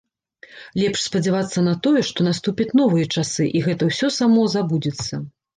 [0.81, 5.25] Лепш спадзявацца на тое, што наступяць новыя часы, і гэта ўсё само забудзецца.